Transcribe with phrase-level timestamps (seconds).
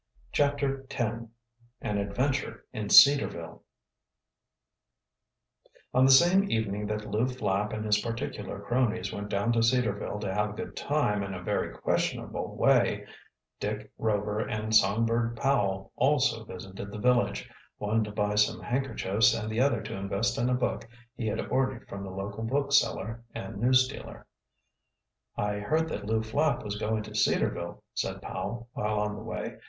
[0.31, 0.95] CHAPTER X
[1.79, 3.61] AN ADVENTURE IN CEDARVILLE
[5.93, 10.19] On the same evening that Lew Flapp and his particular cronies went down to Cedarville
[10.21, 13.05] to have a good time in a very questionable way,
[13.59, 17.47] Dick Rover and Songbird Powell also visited the village,
[17.77, 21.41] one to buy some handkerchiefs, and the other to invest in a book he had
[21.45, 24.23] ordered from the local bookseller and newsdealer.
[25.37, 29.57] "I heard that Lew Flapp was going to Cedarville," said Powell, while on the way.